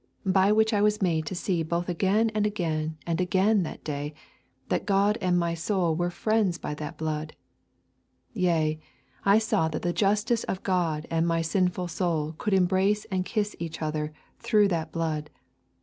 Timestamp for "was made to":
0.81-1.35